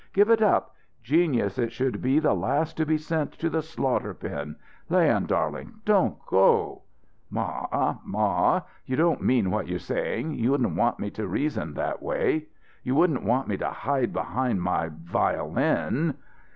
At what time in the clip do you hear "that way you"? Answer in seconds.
11.75-12.95